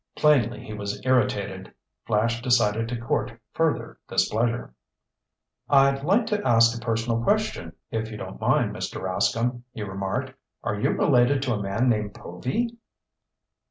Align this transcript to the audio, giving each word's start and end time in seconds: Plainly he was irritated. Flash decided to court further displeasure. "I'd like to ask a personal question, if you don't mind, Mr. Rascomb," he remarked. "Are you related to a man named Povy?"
Plainly 0.15 0.65
he 0.65 0.73
was 0.73 0.99
irritated. 1.05 1.71
Flash 2.07 2.41
decided 2.41 2.87
to 2.89 2.97
court 2.99 3.39
further 3.53 3.99
displeasure. 4.07 4.73
"I'd 5.69 6.03
like 6.03 6.25
to 6.25 6.43
ask 6.43 6.75
a 6.75 6.83
personal 6.83 7.21
question, 7.21 7.73
if 7.91 8.09
you 8.09 8.17
don't 8.17 8.41
mind, 8.41 8.75
Mr. 8.75 8.99
Rascomb," 8.99 9.61
he 9.73 9.83
remarked. 9.83 10.33
"Are 10.63 10.79
you 10.79 10.89
related 10.89 11.43
to 11.43 11.53
a 11.53 11.61
man 11.61 11.87
named 11.87 12.15
Povy?" 12.15 12.77